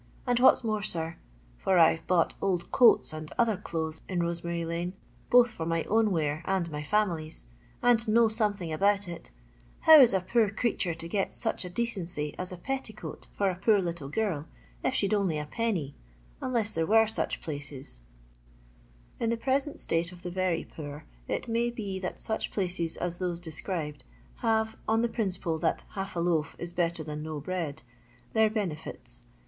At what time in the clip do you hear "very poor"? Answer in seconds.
20.31-21.05